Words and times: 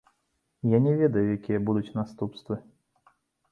Я 0.75 0.79
не 0.85 0.93
ведаю, 1.01 1.23
якія 1.37 1.59
будуць 1.69 1.95
наступствы. 1.99 2.61